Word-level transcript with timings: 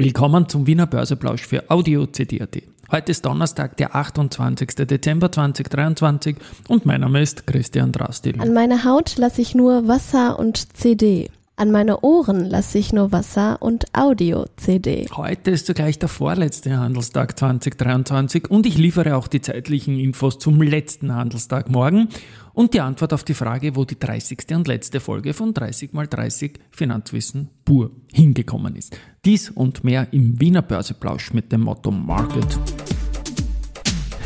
Willkommen 0.00 0.48
zum 0.48 0.66
Wiener 0.66 0.86
Börseplausch 0.86 1.46
für 1.46 1.70
Audio 1.70 2.06
CD.at. 2.06 2.62
Heute 2.90 3.10
ist 3.10 3.26
Donnerstag, 3.26 3.76
der 3.76 3.94
28. 3.94 4.86
Dezember 4.86 5.30
2023 5.30 6.36
und 6.68 6.86
mein 6.86 7.02
Name 7.02 7.20
ist 7.20 7.46
Christian 7.46 7.92
Drastil. 7.92 8.40
An 8.40 8.54
meine 8.54 8.84
Haut 8.84 9.18
lasse 9.18 9.42
ich 9.42 9.54
nur 9.54 9.88
Wasser 9.88 10.38
und 10.38 10.74
CD. 10.74 11.28
An 11.60 11.72
meine 11.72 12.00
Ohren 12.00 12.46
lasse 12.46 12.78
ich 12.78 12.94
nur 12.94 13.12
Wasser 13.12 13.60
und 13.60 13.84
Audio-CD. 13.92 15.08
Heute 15.14 15.50
ist 15.50 15.66
zugleich 15.66 15.98
der 15.98 16.08
vorletzte 16.08 16.78
Handelstag 16.78 17.38
2023 17.38 18.50
und 18.50 18.64
ich 18.64 18.78
liefere 18.78 19.14
auch 19.14 19.28
die 19.28 19.42
zeitlichen 19.42 19.98
Infos 19.98 20.38
zum 20.38 20.62
letzten 20.62 21.14
Handelstag 21.14 21.68
morgen 21.68 22.08
und 22.54 22.72
die 22.72 22.80
Antwort 22.80 23.12
auf 23.12 23.24
die 23.24 23.34
Frage, 23.34 23.76
wo 23.76 23.84
die 23.84 23.98
30. 23.98 24.38
und 24.54 24.68
letzte 24.68 25.00
Folge 25.00 25.34
von 25.34 25.52
30 25.52 25.92
x 25.92 26.08
30 26.08 26.60
Finanzwissen 26.70 27.50
pur 27.66 27.90
hingekommen 28.10 28.74
ist. 28.74 28.96
Dies 29.26 29.50
und 29.50 29.84
mehr 29.84 30.10
im 30.14 30.40
Wiener 30.40 30.62
Börseplausch 30.62 31.34
mit 31.34 31.52
dem 31.52 31.60
Motto 31.60 31.90
Market 31.90 32.58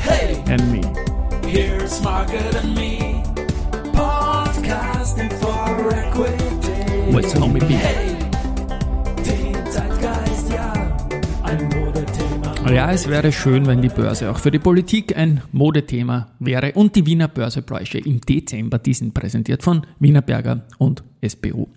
Hey, 0.05 0.37
and 0.53 0.71
Me. 0.71 0.83
here's 1.49 2.01
Market 2.01 2.55
and 2.63 2.77
Me. 2.77 3.25
Podcasting 3.93 5.33
for 5.41 5.93
Equity. 5.93 6.54
With 7.15 7.35
Homie 7.41 7.61
B. 7.61 7.75
Hey, 7.75 8.17
den 9.25 9.55
Zeitgeist, 9.71 10.51
ja, 12.75 12.91
es 12.91 13.09
wäre 13.09 13.31
schön, 13.31 13.67
wenn 13.67 13.81
die 13.81 13.89
Börse 13.89 14.33
auch 14.33 14.39
für 14.39 14.51
die 14.51 14.59
Politik 14.59 15.17
ein 15.17 15.41
Modethema 15.53 16.27
wäre 16.41 16.73
und 16.73 16.97
die 16.97 17.07
Wiener 17.07 17.29
Börsebräuche 17.29 17.99
im 17.99 18.21
Dezember 18.21 18.81
diesen 18.81 19.15
präsentiert 19.15 19.63
von 19.63 19.87
Wienerberger 20.01 20.65
und 20.79 21.05
SBU. 21.25 21.69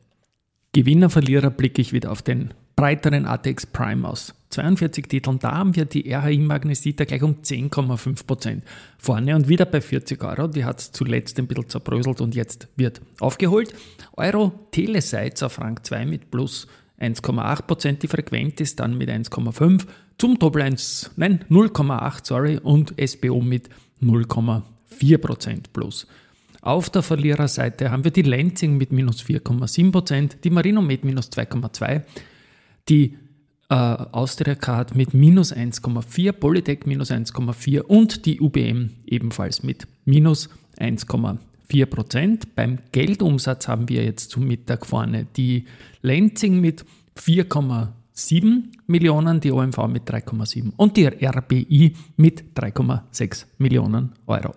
Gewinner, 0.74 1.12
Verlierer 1.12 1.52
blicke 1.52 1.84
ich 1.84 1.94
wieder 1.94 2.12
auf 2.12 2.24
den 2.24 2.56
breiteren 2.82 3.28
ATX 3.28 3.68
Prime 3.68 4.10
aus 4.10 4.34
42 4.50 5.08
Titeln. 5.08 5.38
Da 5.38 5.52
haben 5.52 5.76
wir 5.76 5.86
die 5.86 6.12
RHI 6.12 6.40
Magnesita 6.40 7.04
gleich 7.04 7.22
um 7.22 7.36
10,5 7.36 8.26
Prozent 8.26 8.64
vorne 8.98 9.36
und 9.36 9.48
wieder 9.48 9.66
bei 9.66 9.82
40 9.82 10.24
Euro. 10.24 10.48
Die 10.48 10.66
hat 10.66 10.80
es 10.80 10.92
zuletzt 10.92 11.38
ein 11.38 11.46
bisschen 11.46 11.70
zerbröselt 11.70 12.22
und 12.22 12.34
jetzt 12.34 12.70
wird 12.78 13.00
aufgeholt. 13.20 13.76
Euro 14.18 14.52
Telesites 14.72 15.44
auf 15.44 15.60
Rang 15.60 15.80
2 15.84 16.08
mit 16.08 16.32
plus 16.32 16.66
1,8 17.00 17.62
Prozent. 17.68 18.02
Die 18.02 18.08
Frequenz 18.08 18.60
ist 18.60 18.80
dann 18.80 18.98
mit 18.98 19.12
1,5 19.12 19.86
zum 20.18 20.40
Doppel 20.40 20.64
1, 20.64 21.12
nein, 21.18 21.46
0,8, 21.52 22.20
sorry, 22.24 22.58
und 22.58 22.96
SBO 23.00 23.42
mit 23.42 23.70
0,4 24.02 25.20
Prozent 25.20 25.72
plus. 25.72 26.08
Auf 26.64 26.90
der 26.90 27.04
Verliererseite 27.04 27.92
haben 27.92 28.04
wir 28.04 28.12
die 28.12 28.24
Lansing 28.24 28.76
mit 28.76 28.92
minus 28.92 29.24
4,7 29.24 29.92
Prozent, 29.92 30.38
die 30.44 30.50
Marino 30.50 30.82
mit 30.82 31.06
minus 31.06 31.30
2,2, 31.30 32.02
die 32.90 33.18
äh, 33.70 33.76
Austria 33.76 34.56
Card 34.56 34.96
mit 34.96 35.14
minus 35.14 35.54
1,4, 35.54 36.34
Polytech 36.34 36.86
minus 36.86 37.10
1,4 37.10 37.82
und 37.82 38.26
die 38.26 38.42
UBM 38.42 38.90
ebenfalls 39.06 39.64
mit 39.64 39.88
minus 40.06 40.50
1,4 40.78 41.86
Prozent. 41.86 42.56
Beim 42.56 42.80
Geldumsatz 42.92 43.68
haben 43.68 43.88
wir 43.88 44.04
jetzt 44.04 44.32
zum 44.32 44.48
Mittag 44.48 44.86
vorne 44.86 45.26
die 45.38 45.66
Lansing 46.02 46.60
mit 46.60 46.86
4,7 47.18 48.64
Millionen, 48.88 49.40
die 49.40 49.52
OMV 49.52 49.88
mit 49.88 50.10
3,7 50.10 50.74
und 50.76 50.98
die 50.98 51.08
RBI 51.08 51.94
mit 52.18 52.44
3,6 52.58 53.46
Millionen 53.58 54.12
Euro. 54.28 54.54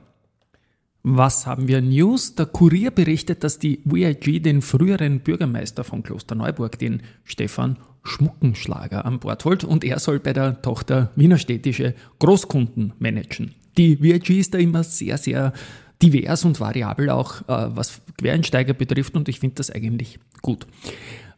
Was 1.04 1.46
haben 1.46 1.68
wir 1.68 1.82
News? 1.82 2.34
Der 2.34 2.46
Kurier 2.46 2.90
berichtet, 2.90 3.44
dass 3.44 3.58
die 3.58 3.80
VIG 3.84 4.42
den 4.42 4.62
früheren 4.62 5.20
Bürgermeister 5.20 5.84
von 5.84 6.02
Klosterneuburg, 6.02 6.78
den 6.78 7.02
Stefan 7.24 7.76
Schmuckenschlager, 8.04 9.04
an 9.04 9.18
Bord 9.18 9.44
holt 9.44 9.64
und 9.64 9.84
er 9.84 9.98
soll 9.98 10.20
bei 10.20 10.32
der 10.32 10.62
Tochter 10.62 11.10
Wiener 11.16 11.38
Städtische 11.38 11.94
Großkunden 12.18 12.92
managen. 12.98 13.54
Die 13.76 14.00
VIG 14.00 14.38
ist 14.38 14.54
da 14.54 14.58
immer 14.58 14.84
sehr, 14.84 15.18
sehr 15.18 15.52
divers 16.00 16.44
und 16.44 16.60
variabel 16.60 17.10
auch, 17.10 17.40
äh, 17.42 17.74
was 17.74 18.00
Quereinsteiger 18.18 18.74
betrifft 18.74 19.16
und 19.16 19.28
ich 19.28 19.40
finde 19.40 19.56
das 19.56 19.70
eigentlich 19.70 20.20
gut. 20.42 20.68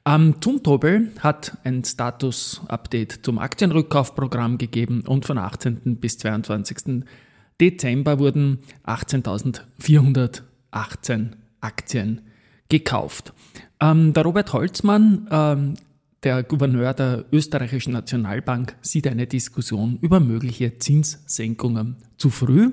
Am 0.04 0.38
Zumtobel 0.40 1.10
hat 1.20 1.56
ein 1.64 1.82
Status-Update 1.84 3.20
zum 3.22 3.38
Aktienrückkaufprogramm 3.38 4.58
gegeben 4.58 5.02
und 5.06 5.24
von 5.24 5.38
18. 5.38 5.96
bis 5.96 6.18
22. 6.18 7.04
Dezember 7.60 8.20
wurden 8.20 8.58
18.418 8.86 11.30
Aktien 11.60 12.20
gekauft. 12.68 13.32
Ähm, 13.80 14.12
der 14.12 14.24
Robert 14.24 14.52
Holzmann, 14.52 15.26
ähm, 15.30 15.74
der 16.26 16.42
Gouverneur 16.42 16.92
der 16.92 17.24
österreichischen 17.30 17.92
Nationalbank, 17.92 18.74
sieht 18.82 19.06
eine 19.06 19.28
Diskussion 19.28 19.96
über 20.00 20.18
mögliche 20.18 20.76
Zinssenkungen 20.76 21.98
zu 22.16 22.30
früh. 22.30 22.72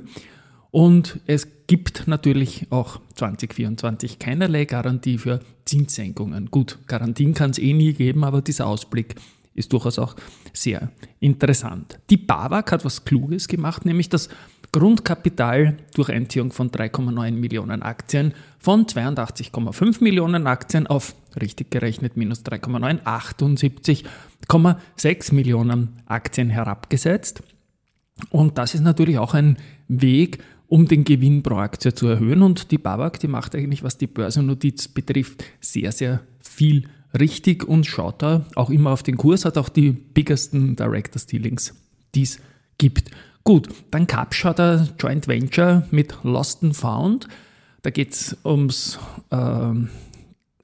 Und 0.71 1.19
es 1.27 1.67
gibt 1.67 2.07
natürlich 2.07 2.65
auch 2.71 2.99
2024 3.13 4.17
keinerlei 4.17 4.65
Garantie 4.65 5.19
für 5.19 5.39
Zinssenkungen. 5.65 6.49
Gut, 6.49 6.79
Garantien 6.87 7.35
kann 7.35 7.51
es 7.51 7.59
eh 7.59 7.73
nie 7.73 7.93
geben, 7.93 8.23
aber 8.23 8.41
dieser 8.41 8.65
Ausblick 8.65 9.13
ist 9.55 9.73
durchaus 9.73 9.97
auch 9.99 10.15
sehr 10.53 10.89
interessant. 11.19 11.99
Die 12.09 12.17
BAWAG 12.17 12.71
hat 12.71 12.85
was 12.85 13.05
Kluges 13.05 13.47
gemacht, 13.47 13.85
nämlich 13.85 14.09
das 14.09 14.29
Grundkapital 14.71 15.77
durch 15.93 16.09
Einziehung 16.09 16.51
von 16.51 16.71
3,9 16.71 17.31
Millionen 17.31 17.83
Aktien 17.83 18.33
von 18.57 18.85
82,5 18.85 20.03
Millionen 20.03 20.47
Aktien 20.47 20.87
auf, 20.87 21.15
richtig 21.39 21.69
gerechnet, 21.71 22.17
minus 22.17 22.43
3,9, 22.43 23.03
78,6 23.03 25.33
Millionen 25.33 26.01
Aktien 26.07 26.49
herabgesetzt. 26.49 27.43
Und 28.31 28.57
das 28.57 28.73
ist 28.73 28.81
natürlich 28.81 29.19
auch 29.19 29.33
ein 29.33 29.57
Weg, 29.87 30.43
um 30.67 30.87
den 30.87 31.03
Gewinn 31.03 31.43
pro 31.43 31.57
Aktie 31.57 31.93
zu 31.93 32.07
erhöhen. 32.07 32.41
Und 32.41 32.71
die 32.71 32.79
BAWAG, 32.79 33.19
die 33.19 33.27
macht 33.27 33.53
eigentlich, 33.55 33.83
was 33.83 33.99
die 33.99 34.07
Börsennotiz 34.07 34.87
betrifft, 34.87 35.43
sehr, 35.61 35.91
sehr 35.91 36.21
viel 36.41 36.87
richtig 37.19 37.67
und 37.67 37.85
schaut 37.85 38.21
da 38.21 38.45
auch 38.55 38.69
immer 38.69 38.91
auf 38.91 39.03
den 39.03 39.17
Kurs, 39.17 39.45
hat 39.45 39.57
auch 39.57 39.69
die 39.69 39.91
biggesten 39.91 40.75
Director 40.75 41.21
Dealings, 41.21 41.73
die 42.15 42.23
es 42.23 42.39
gibt. 42.77 43.11
Gut, 43.43 43.67
dann 43.91 44.07
Capshaw, 44.07 44.53
der 44.53 44.87
Joint 44.99 45.27
Venture 45.27 45.87
mit 45.91 46.15
Lost 46.23 46.63
and 46.63 46.75
Found. 46.75 47.27
Da 47.81 47.89
geht 47.89 48.13
es 48.13 48.37
ums 48.45 48.97
äh, 49.31 49.73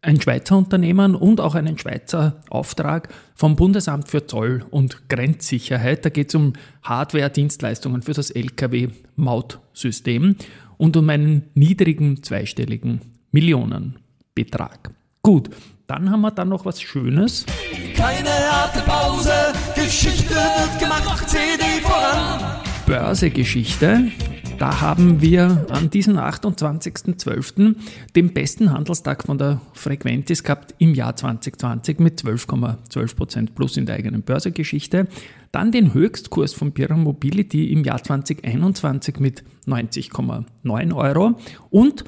ein 0.02 0.22
Schweizer 0.22 0.58
Unternehmen 0.58 1.14
und 1.16 1.42
auch 1.42 1.56
einen 1.56 1.78
Schweizer 1.78 2.42
Auftrag 2.50 3.10
vom 3.36 3.58
Bundesamt 3.58 4.08
für 4.08 4.26
Zoll- 4.26 4.64
und 4.70 5.10
Grenzsicherheit. 5.10 6.06
Da 6.06 6.10
geht 6.10 6.30
es 6.30 6.36
um 6.36 6.54
Hardware-Dienstleistungen 6.84 8.02
für 8.02 8.14
das 8.14 8.32
Lkw-Mautsystem 8.32 10.38
und 10.78 10.96
um 10.96 11.10
einen 11.10 11.50
niedrigen 11.54 12.24
zweistelligen 12.24 13.02
Millionenbetrag. 13.32 14.92
Gut, 15.22 15.50
dann 15.86 16.10
haben 16.10 16.22
wir 16.22 16.32
dann 16.32 16.48
noch 16.48 16.64
was 16.64 16.82
Schönes. 16.82 17.46
Keine 17.94 18.30
harte 18.30 18.80
Pause, 18.82 19.34
Geschichte 19.76 20.34
wird 20.34 20.80
gemacht, 20.80 21.30
CD 21.30 21.62
voran. 21.82 22.62
Börsegeschichte. 22.86 24.12
Da 24.60 24.80
haben 24.80 25.22
wir 25.22 25.66
an 25.72 25.90
diesem 25.90 26.18
28.12. 26.18 27.76
den 28.16 28.34
besten 28.34 28.72
Handelstag 28.72 29.24
von 29.24 29.38
der 29.38 29.60
Frequentis 29.74 30.44
gehabt 30.44 30.74
im 30.78 30.94
Jahr 30.94 31.16
2020 31.16 32.00
mit 32.00 32.22
12,12% 32.22 33.50
plus 33.54 33.76
in 33.76 33.86
der 33.86 33.96
eigenen 33.96 34.22
Börsegeschichte. 34.22 35.08
Dann 35.52 35.74
den 35.74 35.94
Höchstkurs 35.94 36.54
von 36.54 36.74
Pira 36.74 36.96
Mobility 36.96 37.74
im 37.74 37.84
Jahr 37.84 38.02
2021 38.02 39.20
mit 39.20 39.44
90,9 39.68 40.96
Euro 40.96 41.38
und 41.70 42.06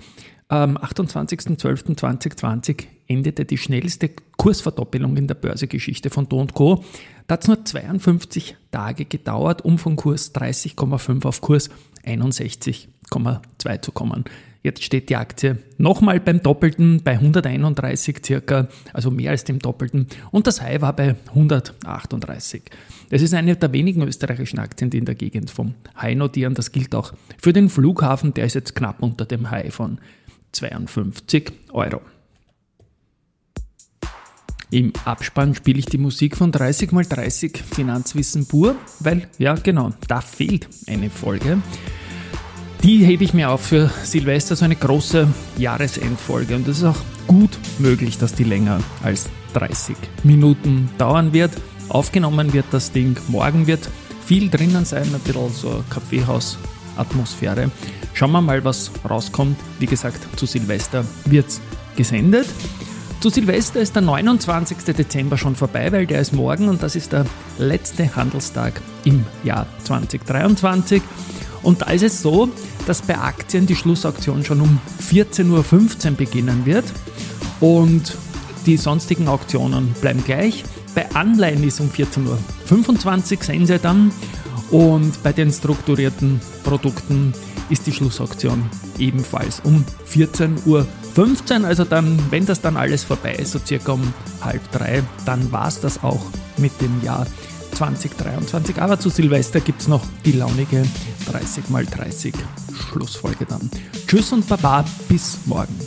am 0.51 0.77
28.12.2020 0.77 2.83
endete 3.11 3.45
die 3.45 3.57
schnellste 3.57 4.09
Kursverdoppelung 4.37 5.17
in 5.17 5.27
der 5.27 5.35
Börsegeschichte 5.35 6.09
von 6.09 6.27
Do 6.27 6.45
Co. 6.53 6.83
Da 7.27 7.33
hat 7.33 7.43
es 7.43 7.47
nur 7.47 7.63
52 7.63 8.55
Tage 8.71 9.05
gedauert, 9.05 9.63
um 9.63 9.77
von 9.77 9.95
Kurs 9.95 10.33
30,5 10.33 11.25
auf 11.25 11.41
Kurs 11.41 11.69
61,2 12.05 13.81
zu 13.81 13.91
kommen. 13.91 14.25
Jetzt 14.63 14.83
steht 14.83 15.09
die 15.09 15.15
Aktie 15.15 15.57
nochmal 15.77 16.19
beim 16.19 16.43
Doppelten 16.43 17.01
bei 17.03 17.13
131 17.13 18.17
circa, 18.23 18.67
also 18.93 19.09
mehr 19.09 19.31
als 19.31 19.43
dem 19.43 19.57
Doppelten. 19.57 20.05
Und 20.29 20.45
das 20.45 20.61
High 20.61 20.81
war 20.81 20.95
bei 20.95 21.15
138. 21.29 22.61
Das 23.09 23.23
ist 23.23 23.33
eine 23.33 23.55
der 23.55 23.73
wenigen 23.73 24.03
österreichischen 24.03 24.59
Aktien, 24.59 24.91
die 24.91 24.99
in 24.99 25.05
der 25.05 25.15
Gegend 25.15 25.49
vom 25.49 25.73
High 25.99 26.15
notieren. 26.15 26.53
Das 26.53 26.71
gilt 26.71 26.93
auch 26.93 27.13
für 27.39 27.53
den 27.53 27.69
Flughafen, 27.69 28.35
der 28.35 28.45
ist 28.45 28.53
jetzt 28.53 28.75
knapp 28.75 29.01
unter 29.01 29.25
dem 29.25 29.49
High 29.49 29.73
von 29.73 29.97
52 30.51 31.51
Euro. 31.73 32.01
Im 34.73 34.94
Abspann 35.03 35.53
spiele 35.53 35.79
ich 35.79 35.85
die 35.85 35.97
Musik 35.97 36.38
von 36.38 36.53
30x30 36.53 37.57
Finanzwissen 37.62 38.45
pur, 38.45 38.75
weil, 39.01 39.27
ja 39.38 39.53
genau, 39.56 39.91
da 40.07 40.21
fehlt 40.21 40.69
eine 40.88 41.09
Folge. 41.09 41.62
Die 42.81 43.03
hebe 43.06 43.25
ich 43.25 43.33
mir 43.33 43.50
auf 43.50 43.59
für 43.59 43.91
Silvester, 44.03 44.56
so 44.56 44.63
eine 44.63 44.77
große 44.77 45.27
Jahresendfolge. 45.57 46.56
Und 46.56 46.69
es 46.69 46.77
ist 46.77 46.85
auch 46.85 47.01
gut 47.27 47.50
möglich, 47.79 48.18
dass 48.18 48.33
die 48.33 48.45
länger 48.45 48.79
als 49.03 49.29
30 49.56 49.97
Minuten 50.23 50.89
dauern 50.97 51.33
wird. 51.33 51.51
Aufgenommen 51.89 52.53
wird 52.53 52.65
das 52.71 52.94
Ding, 52.94 53.17
morgen 53.27 53.67
wird 53.67 53.89
viel 54.25 54.50
drinnen 54.50 54.85
sein, 54.85 55.03
ein 55.13 55.19
bisschen 55.19 55.51
so 55.51 55.83
Kaffeehaus-Atmosphäre. 55.89 57.69
Schauen 58.13 58.31
wir 58.31 58.41
mal, 58.41 58.63
was 58.63 58.89
rauskommt. 59.07 59.57
Wie 59.79 59.85
gesagt, 59.85 60.39
zu 60.39 60.45
Silvester 60.45 61.03
wird 61.25 61.50
es 61.50 61.59
gesendet. 61.97 62.47
Zu 63.21 63.29
Silvester 63.29 63.79
ist 63.79 63.94
der 63.94 64.01
29. 64.01 64.95
Dezember 64.95 65.38
schon 65.38 65.56
vorbei, 65.56 65.91
weil 65.91 66.07
der 66.07 66.21
ist 66.21 66.33
morgen 66.33 66.68
und 66.68 66.81
das 66.81 66.95
ist 66.95 67.12
der 67.12 67.25
letzte 67.59 68.15
Handelstag 68.15 68.81
im 69.03 69.23
Jahr 69.44 69.68
2023. 69.83 71.03
Und 71.62 71.83
da 71.83 71.91
ist 71.91 72.01
es 72.01 72.23
so, 72.23 72.50
dass 72.88 73.03
bei 73.03 73.15
Aktien 73.19 73.68
die 73.68 73.75
Schlussauktion 73.75 74.44
schon 74.44 74.59
um 74.59 74.79
14.15 75.07 75.51
Uhr 75.51 76.18
beginnen 76.18 76.65
wird 76.65 76.85
und 77.59 78.18
die 78.65 78.77
sonstigen 78.77 79.27
Auktionen 79.27 79.94
bleiben 80.01 80.24
gleich. 80.25 80.63
Bei 80.95 81.07
Anleihen 81.12 81.63
ist 81.63 81.79
um 81.79 81.91
14.25 81.91 83.38
Uhr 83.38 83.44
sehen 83.44 83.67
Sie 83.67 83.77
dann 83.77 84.12
und 84.71 85.21
bei 85.21 85.31
den 85.31 85.51
strukturierten 85.51 86.41
Produkten 86.63 87.33
ist 87.69 87.85
die 87.85 87.91
Schlussauktion 87.91 88.67
ebenfalls 88.97 89.59
um 89.59 89.85
14.15 90.12 90.65
Uhr. 90.65 90.88
Also 91.65 91.83
dann, 91.83 92.17
wenn 92.29 92.45
das 92.45 92.61
dann 92.61 92.77
alles 92.77 93.03
vorbei 93.03 93.35
ist, 93.35 93.51
so 93.51 93.59
circa 93.59 93.93
um 93.93 94.13
halb 94.41 94.61
drei, 94.71 95.03
dann 95.25 95.51
war 95.51 95.67
es 95.67 95.79
das 95.79 96.03
auch 96.03 96.21
mit 96.57 96.71
dem 96.81 97.03
Jahr 97.03 97.25
2023. 97.73 98.81
Aber 98.81 98.99
zu 98.99 99.09
Silvester 99.09 99.59
gibt 99.59 99.81
es 99.81 99.87
noch 99.87 100.03
die 100.25 100.33
launige 100.33 100.83
30x30 101.31 102.33
Schlussfolge 102.73 103.45
dann. 103.45 103.69
Tschüss 104.07 104.31
und 104.31 104.47
Baba, 104.47 104.85
bis 105.09 105.39
morgen. 105.45 105.80